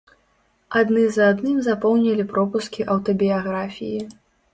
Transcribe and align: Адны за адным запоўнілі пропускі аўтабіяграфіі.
Адны 0.79 1.01
за 1.17 1.27
адным 1.33 1.59
запоўнілі 1.67 2.25
пропускі 2.31 2.87
аўтабіяграфіі. 2.95 4.01